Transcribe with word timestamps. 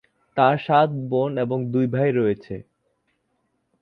তার 0.37 0.55
সাত 0.57 0.89
বোন 1.09 1.31
এবং 1.37 1.59
দুই 1.71 1.85
ভাই 1.87 2.09
রয়েছে। 2.11 2.55